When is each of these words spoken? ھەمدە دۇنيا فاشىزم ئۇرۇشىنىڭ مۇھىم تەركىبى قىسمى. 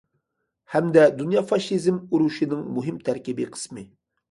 ھەمدە 0.75 1.03
دۇنيا 1.19 1.43
فاشىزم 1.51 2.01
ئۇرۇشىنىڭ 2.09 2.65
مۇھىم 2.81 3.01
تەركىبى 3.11 3.49
قىسمى. 3.55 3.89